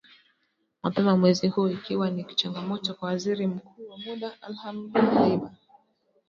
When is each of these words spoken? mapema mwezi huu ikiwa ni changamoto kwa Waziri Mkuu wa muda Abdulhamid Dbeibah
mapema 0.83 1.17
mwezi 1.17 1.47
huu 1.47 1.67
ikiwa 1.67 2.09
ni 2.11 2.23
changamoto 2.35 2.93
kwa 2.93 3.07
Waziri 3.09 3.47
Mkuu 3.47 3.89
wa 3.89 3.97
muda 3.97 4.41
Abdulhamid 4.41 4.93
Dbeibah 4.93 5.51